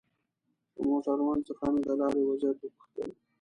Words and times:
له 0.75 0.81
موټروان 0.89 1.39
څخه 1.47 1.63
مې 1.73 1.81
د 1.87 1.89
لارې 1.99 2.21
وضعيت 2.29 2.57
وپوښتل. 2.61 3.09